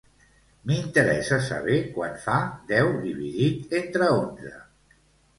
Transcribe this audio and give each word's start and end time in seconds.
M'interessa 0.69 1.37
saber 1.47 1.75
quant 1.97 2.15
fa 2.23 2.37
deu 2.71 2.89
dividit 3.03 3.75
entre 3.81 4.09
onze. 4.15 4.55